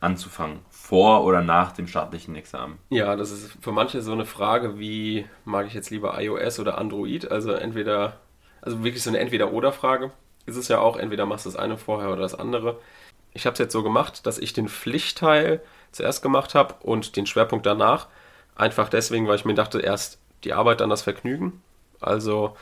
anzufangen, 0.00 0.60
vor 0.70 1.24
oder 1.24 1.42
nach 1.42 1.72
dem 1.72 1.86
staatlichen 1.86 2.36
Examen? 2.36 2.78
Ja, 2.88 3.16
das 3.16 3.30
ist 3.30 3.52
für 3.60 3.70
manche 3.70 4.00
so 4.00 4.12
eine 4.12 4.24
Frage, 4.24 4.78
wie 4.78 5.26
mag 5.44 5.66
ich 5.66 5.74
jetzt 5.74 5.90
lieber 5.90 6.18
iOS 6.18 6.58
oder 6.58 6.78
Android? 6.78 7.30
Also 7.30 7.52
entweder, 7.52 8.18
also 8.62 8.82
wirklich 8.82 9.02
so 9.02 9.10
eine 9.10 9.18
Entweder-Oder-Frage. 9.18 10.10
Ist 10.46 10.56
es 10.56 10.68
ja 10.68 10.78
auch, 10.78 10.96
entweder 10.96 11.26
machst 11.26 11.44
du 11.44 11.50
das 11.50 11.58
eine 11.58 11.76
vorher 11.76 12.10
oder 12.10 12.22
das 12.22 12.34
andere. 12.34 12.80
Ich 13.34 13.44
habe 13.44 13.52
es 13.52 13.58
jetzt 13.58 13.74
so 13.74 13.82
gemacht, 13.82 14.24
dass 14.24 14.38
ich 14.38 14.54
den 14.54 14.68
Pflichtteil 14.68 15.60
zuerst 15.92 16.22
gemacht 16.22 16.54
habe 16.54 16.76
und 16.80 17.14
den 17.16 17.26
Schwerpunkt 17.26 17.66
danach. 17.66 18.06
Einfach 18.58 18.88
deswegen, 18.88 19.26
weil 19.26 19.36
ich 19.36 19.44
mir 19.44 19.54
dachte, 19.54 19.80
erst 19.80 20.18
die 20.44 20.52
Arbeit, 20.52 20.80
dann 20.80 20.90
das 20.90 21.02
Vergnügen. 21.02 21.62
Also, 22.00 22.56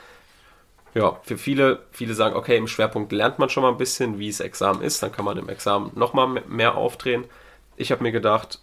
ja, 0.94 1.18
für 1.22 1.36
viele, 1.36 1.80
viele 1.90 2.14
sagen, 2.14 2.36
okay, 2.36 2.56
im 2.56 2.68
Schwerpunkt 2.68 3.12
lernt 3.12 3.38
man 3.38 3.48
schon 3.48 3.62
mal 3.62 3.70
ein 3.70 3.78
bisschen, 3.78 4.18
wie 4.18 4.28
es 4.28 4.40
Examen 4.40 4.82
ist, 4.82 5.02
dann 5.02 5.10
kann 5.12 5.24
man 5.24 5.36
im 5.38 5.48
Examen 5.48 5.90
nochmal 5.94 6.28
mehr 6.46 6.76
aufdrehen. 6.76 7.24
Ich 7.76 7.90
habe 7.90 8.02
mir 8.02 8.12
gedacht, 8.12 8.60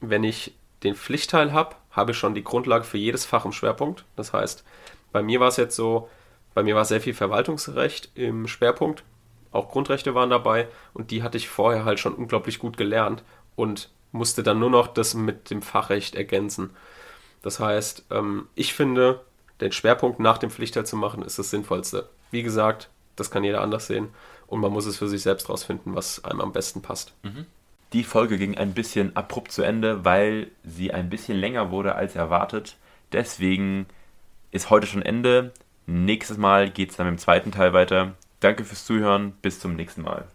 wenn 0.00 0.24
ich 0.24 0.54
den 0.82 0.94
Pflichtteil 0.94 1.52
habe, 1.52 1.76
habe 1.90 2.12
ich 2.12 2.18
schon 2.18 2.34
die 2.34 2.44
Grundlage 2.44 2.84
für 2.84 2.98
jedes 2.98 3.26
Fach 3.26 3.44
im 3.44 3.52
Schwerpunkt. 3.52 4.04
Das 4.16 4.32
heißt, 4.32 4.64
bei 5.12 5.22
mir 5.22 5.40
war 5.40 5.48
es 5.48 5.56
jetzt 5.56 5.76
so, 5.76 6.08
bei 6.54 6.62
mir 6.62 6.74
war 6.74 6.84
sehr 6.84 7.00
viel 7.00 7.14
Verwaltungsrecht 7.14 8.10
im 8.14 8.46
Schwerpunkt, 8.48 9.04
auch 9.52 9.68
Grundrechte 9.68 10.14
waren 10.14 10.30
dabei 10.30 10.68
und 10.94 11.10
die 11.10 11.22
hatte 11.22 11.36
ich 11.36 11.48
vorher 11.48 11.84
halt 11.84 12.00
schon 12.00 12.14
unglaublich 12.14 12.58
gut 12.58 12.76
gelernt 12.76 13.22
und 13.56 13.90
musste 14.12 14.42
dann 14.42 14.58
nur 14.58 14.70
noch 14.70 14.88
das 14.88 15.14
mit 15.14 15.50
dem 15.50 15.62
Fachrecht 15.62 16.14
ergänzen. 16.14 16.70
Das 17.42 17.60
heißt, 17.60 18.06
ähm, 18.10 18.48
ich 18.54 18.74
finde, 18.74 19.20
den 19.60 19.72
Schwerpunkt 19.72 20.20
nach 20.20 20.38
dem 20.38 20.50
Pflichtteil 20.50 20.86
zu 20.86 20.96
machen, 20.96 21.22
ist 21.22 21.38
das 21.38 21.50
Sinnvollste. 21.50 22.08
Wie 22.30 22.42
gesagt, 22.42 22.88
das 23.16 23.30
kann 23.30 23.44
jeder 23.44 23.60
anders 23.60 23.86
sehen 23.86 24.08
und 24.46 24.60
man 24.60 24.72
muss 24.72 24.86
es 24.86 24.98
für 24.98 25.08
sich 25.08 25.22
selbst 25.22 25.48
rausfinden, 25.48 25.94
was 25.94 26.24
einem 26.24 26.40
am 26.40 26.52
besten 26.52 26.82
passt. 26.82 27.12
Mhm. 27.22 27.46
Die 27.92 28.04
Folge 28.04 28.38
ging 28.38 28.56
ein 28.56 28.72
bisschen 28.72 29.16
abrupt 29.16 29.50
zu 29.52 29.62
Ende, 29.62 30.04
weil 30.04 30.48
sie 30.64 30.92
ein 30.92 31.10
bisschen 31.10 31.36
länger 31.36 31.70
wurde 31.70 31.96
als 31.96 32.14
erwartet. 32.14 32.76
Deswegen 33.12 33.86
ist 34.52 34.70
heute 34.70 34.86
schon 34.86 35.02
Ende. 35.02 35.52
Nächstes 35.86 36.36
Mal 36.36 36.70
geht 36.70 36.90
es 36.90 36.96
dann 36.96 37.08
im 37.08 37.18
zweiten 37.18 37.50
Teil 37.50 37.72
weiter. 37.72 38.14
Danke 38.38 38.64
fürs 38.64 38.84
Zuhören. 38.84 39.32
Bis 39.42 39.58
zum 39.58 39.74
nächsten 39.74 40.02
Mal. 40.02 40.28